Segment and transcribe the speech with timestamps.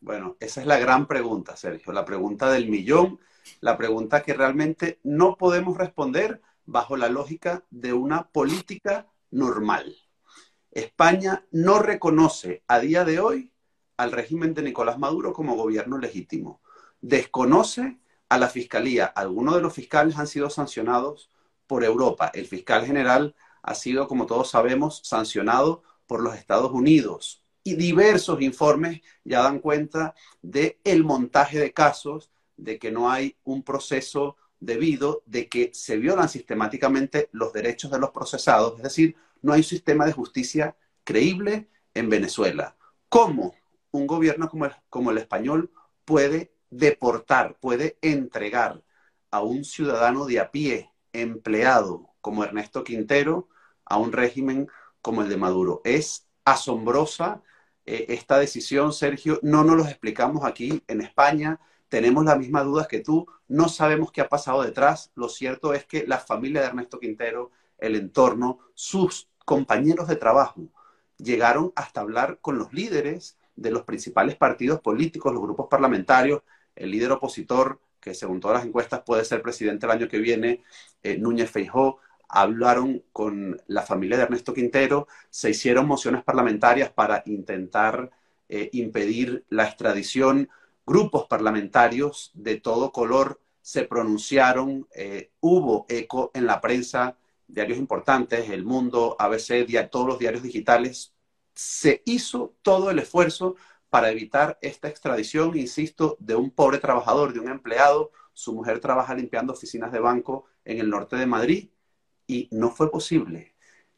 [0.00, 3.18] Bueno, esa es la gran pregunta, Sergio, la pregunta del millón,
[3.60, 9.96] la pregunta que realmente no podemos responder bajo la lógica de una política normal.
[10.70, 13.52] España no reconoce a día de hoy
[13.96, 16.60] al régimen de Nicolás Maduro como gobierno legítimo.
[17.00, 19.06] Desconoce a la fiscalía.
[19.06, 21.30] Algunos de los fiscales han sido sancionados
[21.66, 22.30] por Europa.
[22.34, 27.45] El fiscal general ha sido, como todos sabemos, sancionado por los Estados Unidos.
[27.66, 33.36] Y diversos informes ya dan cuenta de el montaje de casos, de que no hay
[33.42, 38.76] un proceso debido, de que se violan sistemáticamente los derechos de los procesados.
[38.76, 42.76] Es decir, no hay un sistema de justicia creíble en Venezuela.
[43.08, 43.56] ¿Cómo
[43.90, 45.72] un gobierno como el, como el español
[46.04, 48.84] puede deportar, puede entregar
[49.32, 53.48] a un ciudadano de a pie, empleado como Ernesto Quintero,
[53.84, 54.68] a un régimen
[55.02, 55.80] como el de Maduro?
[55.82, 57.42] Es asombrosa
[57.86, 59.38] eh, esta decisión, Sergio.
[59.42, 61.60] No nos lo explicamos aquí en España.
[61.88, 63.26] Tenemos las mismas dudas que tú.
[63.48, 65.12] No sabemos qué ha pasado detrás.
[65.14, 70.68] Lo cierto es que la familia de Ernesto Quintero, el entorno, sus compañeros de trabajo,
[71.16, 76.42] llegaron hasta hablar con los líderes de los principales partidos políticos, los grupos parlamentarios,
[76.74, 80.62] el líder opositor, que según todas las encuestas puede ser presidente el año que viene,
[81.02, 87.22] eh, Núñez Feijó, hablaron con la familia de Ernesto Quintero, se hicieron mociones parlamentarias para
[87.26, 88.10] intentar
[88.48, 90.48] eh, impedir la extradición,
[90.86, 97.16] grupos parlamentarios de todo color se pronunciaron, eh, hubo eco en la prensa,
[97.48, 101.12] diarios importantes, El Mundo, ABC, todos los diarios digitales.
[101.54, 103.56] Se hizo todo el esfuerzo
[103.88, 108.12] para evitar esta extradición, insisto, de un pobre trabajador, de un empleado.
[108.34, 111.70] Su mujer trabaja limpiando oficinas de banco en el norte de Madrid
[112.26, 113.54] y no fue posible.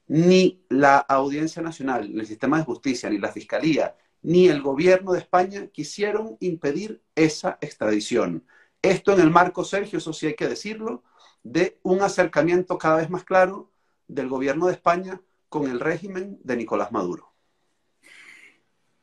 [0.07, 5.12] Ni la Audiencia Nacional, ni el sistema de justicia, ni la Fiscalía, ni el gobierno
[5.12, 8.45] de España quisieron impedir esa extradición.
[8.83, 11.03] Esto en el marco, Sergio, eso sí hay que decirlo,
[11.43, 13.71] de un acercamiento cada vez más claro
[14.06, 17.33] del gobierno de España con el régimen de Nicolás Maduro.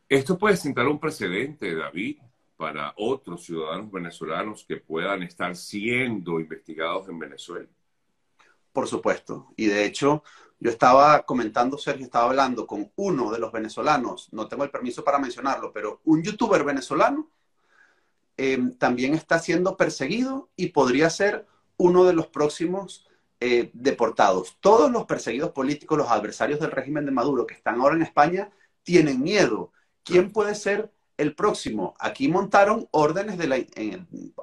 [0.07, 2.19] Esto puede sentar un precedente, David,
[2.57, 7.67] para otros ciudadanos venezolanos que puedan estar siendo investigados en Venezuela.
[8.75, 9.53] Por supuesto.
[9.55, 10.21] Y de hecho,
[10.59, 15.01] yo estaba comentando, Sergio, estaba hablando con uno de los venezolanos, no tengo el permiso
[15.01, 17.29] para mencionarlo, pero un youtuber venezolano
[18.35, 21.47] eh, también está siendo perseguido y podría ser
[21.77, 23.07] uno de los próximos
[23.39, 24.57] eh, deportados.
[24.59, 28.51] Todos los perseguidos políticos, los adversarios del régimen de Maduro que están ahora en España,
[28.83, 29.71] tienen miedo
[30.03, 31.95] ¿quién puede ser el próximo?
[31.97, 33.39] Aquí montaron órdenes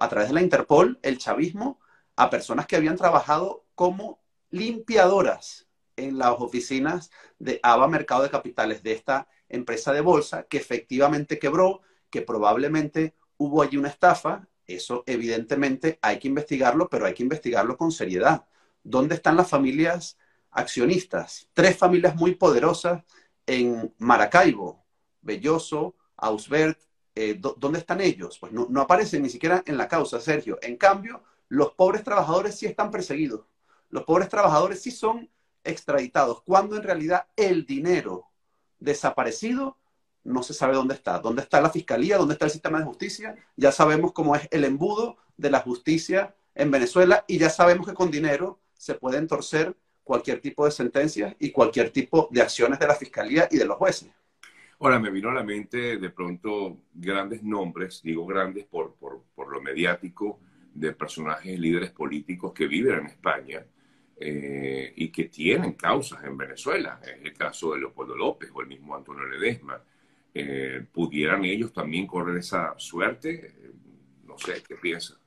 [0.00, 1.78] a través de la Interpol, el chavismo,
[2.16, 4.21] a personas que habían trabajado como
[4.52, 10.58] limpiadoras en las oficinas de ABA Mercado de Capitales, de esta empresa de bolsa que
[10.58, 11.80] efectivamente quebró,
[12.10, 14.46] que probablemente hubo allí una estafa.
[14.66, 18.46] Eso evidentemente hay que investigarlo, pero hay que investigarlo con seriedad.
[18.84, 20.16] ¿Dónde están las familias
[20.50, 21.48] accionistas?
[21.52, 23.02] Tres familias muy poderosas
[23.46, 24.84] en Maracaibo,
[25.20, 26.78] Belloso, Ausbert,
[27.14, 28.38] eh, ¿dónde están ellos?
[28.38, 30.58] Pues no, aparecen ni siquiera en la causa, Sergio.
[30.62, 33.46] En cambio, los pobres trabajadores sí están perseguidos.
[33.92, 35.30] Los pobres trabajadores sí son
[35.62, 38.24] extraditados, cuando en realidad el dinero
[38.80, 39.76] desaparecido
[40.24, 41.18] no se sabe dónde está.
[41.18, 42.16] ¿Dónde está la fiscalía?
[42.16, 43.36] ¿Dónde está el sistema de justicia?
[43.54, 47.92] Ya sabemos cómo es el embudo de la justicia en Venezuela y ya sabemos que
[47.92, 52.86] con dinero se pueden torcer cualquier tipo de sentencias y cualquier tipo de acciones de
[52.86, 54.10] la fiscalía y de los jueces.
[54.80, 58.96] Ahora, me vino a la mente de pronto grandes nombres, digo grandes por,
[59.36, 60.40] lo mediático,
[60.72, 63.66] de personajes líderes políticos que viven en España
[64.24, 67.00] eh, y que tienen causas en Venezuela.
[67.02, 69.82] Es el caso de Leopoldo López o el mismo Antonio Ledesma.
[70.32, 73.52] Eh, ¿Pudieran ellos también correr esa suerte?
[74.24, 75.18] no sé, ¿qué piensan?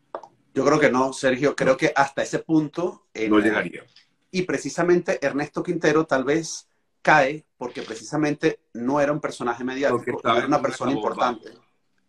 [0.54, 1.56] Yo creo que no, Sergio.
[1.56, 3.08] Creo que hasta ese punto...
[3.28, 3.84] no llegaría.
[4.32, 6.70] Y precisamente Ernesto Quintero tal vez
[7.02, 11.52] cae porque precisamente no era un personaje mediático, no era una persona importante,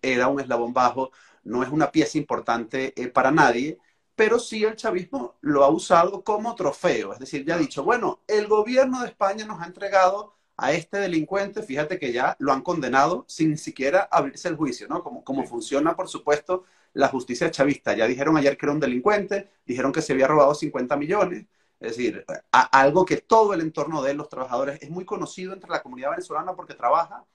[0.00, 1.10] era un eslabón bajo,
[1.42, 3.78] no es una pieza importante eh, para nadie,
[4.16, 8.20] pero sí el chavismo lo ha usado como trofeo, es decir, ya ha dicho, bueno,
[8.26, 12.62] el gobierno de España nos ha entregado a este delincuente, fíjate que ya lo han
[12.62, 15.02] condenado sin siquiera abrirse el juicio, ¿no?
[15.02, 16.64] Como, como funciona, por supuesto,
[16.94, 17.94] la justicia chavista.
[17.94, 21.46] Ya dijeron ayer que era un delincuente, dijeron que se había robado 50 millones,
[21.78, 25.82] es decir, algo que todo el entorno de los trabajadores es muy conocido entre la
[25.82, 27.26] comunidad venezolana porque trabaja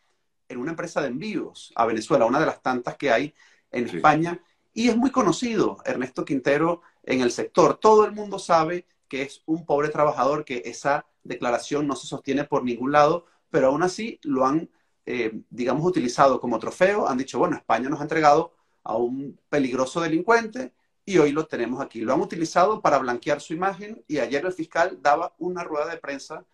[0.49, 3.35] en una empresa de envíos a Venezuela, una de las tantas que hay
[3.69, 4.41] en España,
[4.73, 7.77] y es muy conocido Ernesto Quintero en el sector.
[7.77, 12.45] Todo el mundo sabe que es un pobre trabajador, que esa declaración no se sostiene
[12.45, 14.69] por ningún lado, pero aún así lo han
[15.05, 17.07] eh, digamos, utilizado como trofeo.
[17.07, 18.53] Han dicho, bueno, España nos ha entregado
[18.83, 20.73] a un peligroso delincuente
[21.05, 22.01] y hoy lo tenemos aquí.
[22.01, 25.97] Lo han utilizado para blanquear su imagen y ayer el fiscal daba una rueda de
[25.97, 26.45] prensa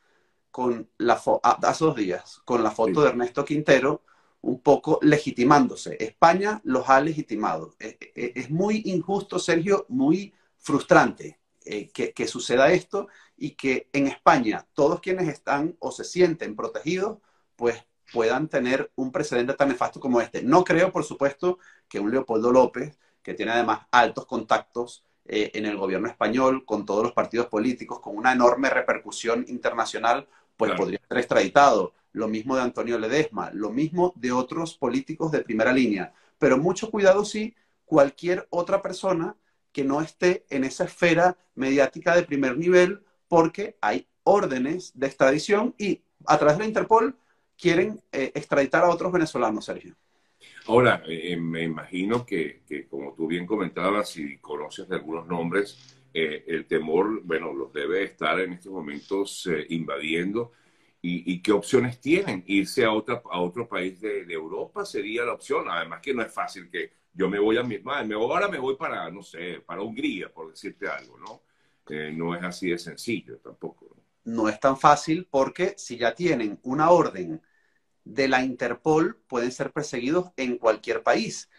[0.49, 4.01] con la hace dos días con la foto de Ernesto Quintero
[4.47, 5.97] un poco legitimándose.
[5.99, 7.75] España los ha legitimado.
[7.79, 14.65] Es, muy injusto, Sergio, muy frustrante eh, que, que, suceda esto y que en España
[14.73, 17.19] todos quienes están o se sienten protegidos,
[17.57, 17.83] pues
[18.13, 20.41] puedan tener un precedente tan nefasto como este.
[20.41, 21.59] No creo, por supuesto,
[21.89, 26.85] que un Leopoldo López, que tiene además altos contactos eh, en el gobierno español, con
[26.85, 31.93] todos los partidos políticos, con una enorme repercusión internacional, pues podría ser extraditado.
[32.11, 36.13] Lo mismo de Antonio Ledesma, lo mismo de otros políticos de primera línea.
[36.39, 37.55] Pero mucho cuidado si
[37.85, 39.35] cualquier otra persona
[39.71, 45.75] que no esté en esa esfera mediática de primer nivel, porque hay órdenes de extradición
[45.77, 47.15] y a través de la Interpol
[47.57, 49.95] quieren eh, extraditar a otros venezolanos, Sergio.
[50.67, 56.43] Ahora, eh, me imagino que, como tú bien comentabas, si conoces de algunos nombres, eh,
[56.47, 60.51] el temor, bueno, los debe estar en estos momentos invadiendo.
[60.99, 62.43] ¿Y, qué opciones tienen?
[62.47, 65.69] ¿Irse a, otra, a otro país de, Europa sería la opción?
[65.69, 67.77] Además que no es fácil que yo me voy a mi...
[67.77, 71.43] Me, ahora me voy para, no sé, para Hungría, por decirte algo, ¿no?
[72.13, 73.95] no es así de sencillo tampoco.
[74.25, 77.41] no es tan fácil porque si ya tienen una orden
[78.03, 81.49] de la Interpol pueden ser perseguidos en cualquier país.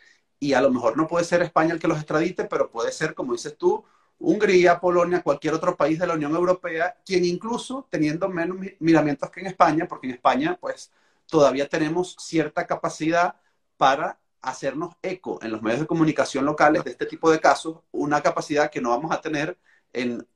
[0.40, 3.14] Y a lo mejor no puede ser España el que los extradite, pero puede ser,
[3.14, 3.84] como dices tú,
[4.18, 9.40] Hungría, Polonia, cualquier otro país de la Unión Europea, quien incluso teniendo menos miramientos que
[9.40, 10.90] en España, porque en España pues
[11.26, 13.36] todavía tenemos cierta capacidad
[13.76, 18.20] para hacernos eco en los medios de comunicación locales de este tipo de casos, una
[18.22, 19.58] capacidad que no vamos a tener
[19.92, 20.26] en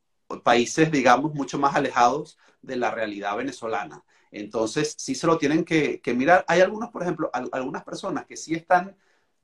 [0.42, 4.04] países, digamos, mucho más alejados de la realidad venezolana.
[4.30, 6.44] Entonces, sí se lo tienen que, mirar.
[6.48, 8.96] Hay algunos, por ejemplo, algunas personas que sí están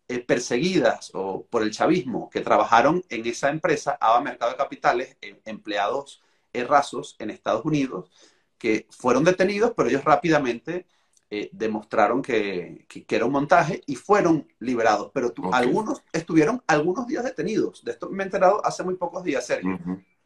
[0.08, 5.16] eh, perseguidas o por el chavismo, que trabajaron en esa empresa, ABA Mercado de Capitales,
[5.20, 6.22] em, empleados
[6.66, 8.10] rasos en Estados Unidos,
[8.58, 10.86] que fueron detenidos, pero ellos rápidamente
[11.30, 15.10] eh, demostraron que, era un montaje y fueron liberados.
[15.12, 17.84] Pero algunos estuvieron algunos días detenidos.
[17.84, 19.78] De esto me he enterado hace muy pocos días, Sergio.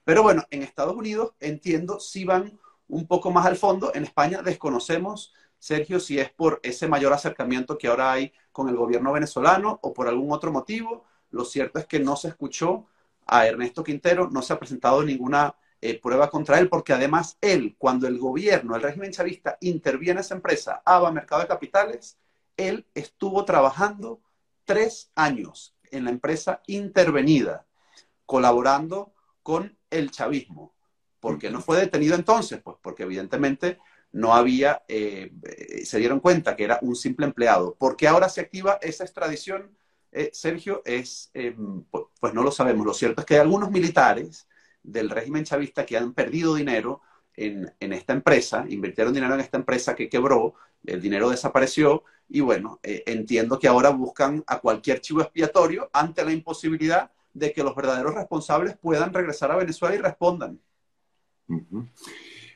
[0.05, 2.59] Pero bueno, en Estados Unidos entiendo si van
[2.89, 3.93] un poco más al fondo.
[3.95, 5.33] En España desconocemos,
[5.63, 9.95] Sergio, si es por ese mayor acercamiento que ahora hay con el gobierno venezolano o
[9.95, 11.05] por algún otro motivo.
[11.31, 12.89] Lo cierto es que no se escuchó
[13.27, 17.77] a Ernesto Quintero, no se ha presentado ninguna eh, prueba contra él, porque además él,
[17.79, 22.19] cuando el gobierno, el régimen chavista, interviene en esa empresa, ABA Mercado de Capitales,
[22.57, 24.21] él estuvo trabajando
[24.65, 27.67] tres años en la empresa intervenida,
[28.27, 30.75] colaborando con el chavismo.
[31.21, 32.61] ¿Por qué no fue detenido entonces?
[32.61, 33.79] Pues porque evidentemente
[34.13, 37.75] no había, eh, eh, se dieron cuenta que era un simple empleado.
[37.75, 39.71] ¿Por qué ahora se activa esa extradición,
[40.13, 40.83] eh, Sergio?
[40.85, 41.33] Es,
[42.21, 42.87] pues no lo sabemos.
[42.87, 44.47] Lo cierto es que hay algunos militares
[44.83, 47.01] del régimen chavista que han perdido dinero
[47.35, 50.55] en, en, esta empresa, invirtieron dinero en esta empresa que quebró,
[50.85, 56.33] el dinero desapareció y bueno, entiendo que ahora buscan a cualquier chivo expiatorio ante la
[56.33, 60.61] imposibilidad de que los verdaderos responsables puedan regresar a Venezuela y respondan.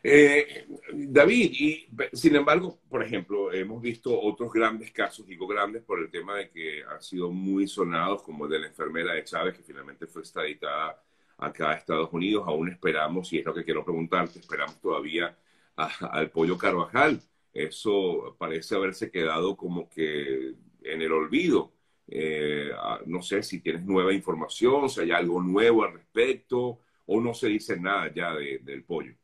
[0.03, 5.99] Eh, David, y sin embargo, por ejemplo, hemos visto otros grandes casos, digo grandes por
[6.01, 9.57] el tema de que han sido muy sonados, como el de la enfermera de Chávez,
[9.57, 11.03] que finalmente fue extraditada
[11.39, 12.45] acá a Estados Unidos.
[12.47, 15.37] Aún esperamos, y es lo que quiero preguntarte, esperamos todavía
[15.77, 17.21] al pollo Carvajal.
[17.53, 21.73] Eso parece haberse quedado como que en el olvido.
[22.09, 22.71] Eh,
[23.07, 27.49] no sé si tienes nueva información, si hay algo nuevo al respecto o no se
[27.49, 29.15] dice nada ya del pollo?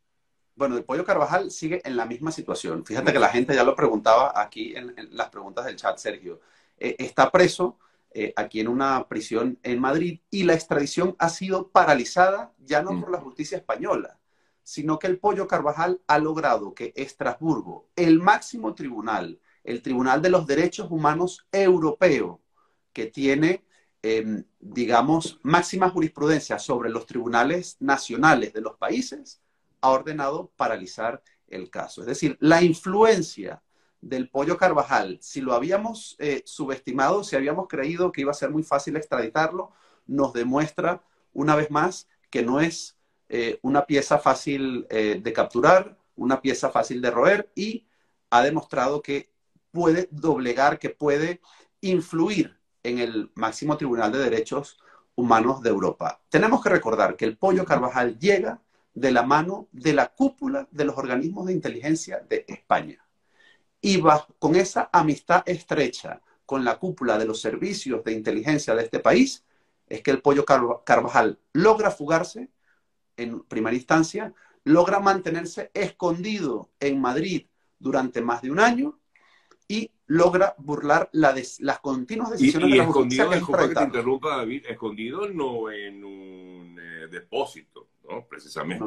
[0.54, 2.85] Bueno, el pollo Carvajal sigue en la misma situación.
[2.85, 6.40] Fíjate que la gente ya lo preguntaba aquí en, las preguntas del chat, Sergio.
[6.78, 7.78] Eh, está preso
[8.12, 13.00] eh, aquí en una prisión en Madrid y la extradición ha sido paralizada ya no
[13.00, 14.18] por la justicia española,
[14.62, 20.30] sino que el pollo Carvajal ha logrado que Estrasburgo, el máximo tribunal, el Tribunal de
[20.30, 22.40] los Derechos Humanos Europeo,
[22.92, 23.64] que tiene
[24.04, 29.40] Em, digamos, máxima jurisprudencia sobre los tribunales nacionales de los países,
[29.83, 32.01] ha ordenado paralizar el caso.
[32.01, 33.62] Es decir, la influencia
[34.01, 38.51] del pollo Carvajal, si lo habíamos eh, subestimado, si habíamos creído que iba a ser
[38.51, 39.73] muy fácil extraditarlo,
[40.07, 42.97] nos demuestra una vez más que no es
[43.29, 47.87] eh, una pieza fácil eh, de capturar, una pieza fácil de roer y
[48.31, 49.31] ha demostrado que
[49.71, 51.41] puede doblegar, que puede
[51.81, 54.79] influir en el máximo tribunal de derechos
[55.15, 56.21] humanos de Europa.
[56.29, 58.62] Tenemos que recordar que el pollo Carvajal llega
[58.94, 63.04] de la mano de la cúpula de los organismos de inteligencia de España.
[63.80, 64.00] Y
[64.38, 69.44] con esa amistad estrecha con la cúpula de los servicios de inteligencia de este país,
[69.88, 72.50] es que el pollo Carvajal logra fugarse
[73.16, 74.32] en primera instancia,
[74.64, 77.46] logra mantenerse escondido en Madrid
[77.78, 78.99] durante más de un año
[79.68, 84.66] y logra burlar las continuas decisiones de la justicia escondido, que, que te interrumpa, David,
[84.68, 88.26] escondido no en un eh, depósito, ¿no?
[88.26, 88.85] Precisamente.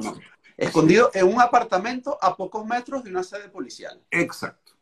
[0.58, 4.02] Escondido en un apartamento a pocos metros de una sede policial.
[4.12, 4.74] Exacto.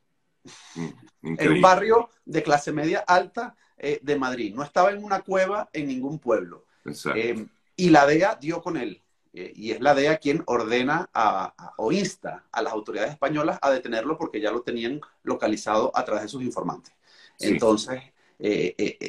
[0.76, 4.54] Mm, en un barrio de clase media alta eh, de Madrid.
[4.54, 6.66] No estaba en una cueva en ningún pueblo.
[7.16, 9.02] Eh, y la DEA dio con él.
[9.34, 11.10] Eh, y es la DEA quien ordena
[11.78, 16.24] o insta a las autoridades españolas a detenerlo porque ya lo tenían localizado a través
[16.24, 16.94] de sus informantes.
[17.40, 18.02] Entonces,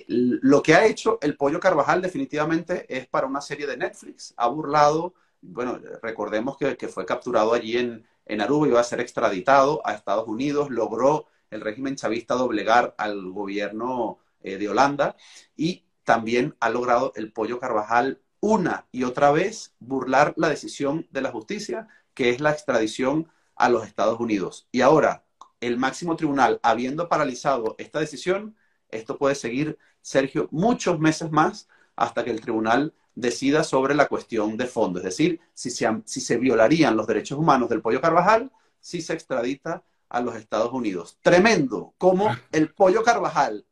[0.09, 4.33] lo que ha hecho el Pollo Carvajal definitivamente es para una serie de Netflix.
[4.37, 5.15] Ha burlado,
[5.47, 9.95] bueno, recordemos que, que fue capturado allí en, en Aruba, iba a ser extraditado a
[9.95, 15.17] Estados Unidos, logró el régimen chavista doblegar al gobierno eh, de Holanda
[15.57, 21.23] y también ha logrado el Pollo Carvajal una y otra vez burlar la decisión de
[21.23, 24.69] la justicia, que es la extradición a los Estados Unidos.
[24.71, 25.25] Y ahora,
[25.61, 28.57] el máximo tribunal, habiendo paralizado esta decisión,
[28.91, 34.57] esto puede seguir, Sergio, muchos meses más hasta que el tribunal decida sobre la cuestión
[34.57, 38.51] de fondo, es decir, si se, si se violarían los derechos humanos del Pollo Carvajal,
[38.81, 41.19] si se extradita a los Estados Unidos.
[41.23, 43.65] Tremendo como el Pollo Carvajal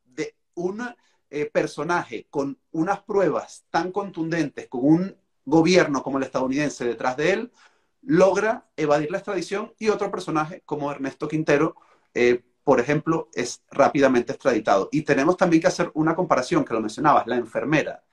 [0.55, 0.83] un
[1.31, 7.33] eh, personaje con unas pruebas tan contundentes, con un gobierno como el estadounidense detrás de
[7.33, 7.53] él,
[8.03, 11.77] logra evadir la extradición y otro personaje como Ernesto Quintero,
[12.15, 14.89] eh, por ejemplo, es rápidamente extraditado.
[14.93, 18.05] Y tenemos también que hacer una comparación, que lo mencionabas, la enfermera.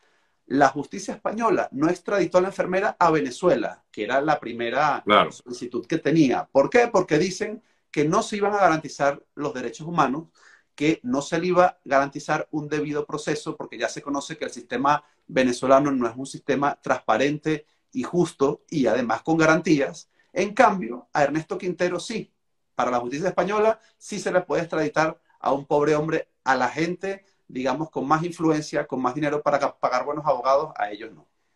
[0.51, 5.85] La justicia española no extraditó a la enfermera a Venezuela, que era la primera solicitud
[5.85, 6.49] que tenía.
[6.51, 6.89] ¿Por qué?
[6.91, 10.29] Porque dicen que no se iban a garantizar los derechos humanos
[10.73, 14.45] que no se le iba a garantizar un debido proceso porque ya se conoce que
[14.45, 20.09] el sistema venezolano no es un sistema transparente y justo y además con garantías.
[20.33, 22.33] En cambio, a Ernesto Quintero sí,
[22.73, 26.69] para la justicia española sí se le puede extraditar a un pobre hombre, a la
[26.69, 31.28] gente, digamos, con más influencia, con más dinero para pagar buenos abogados, a ellos no.